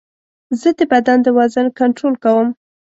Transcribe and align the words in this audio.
زه 0.59 0.69
د 0.79 0.81
بدن 0.91 1.17
د 1.23 1.27
وزن 1.37 1.67
کنټرول 1.79 2.15
کوم. 2.23 2.47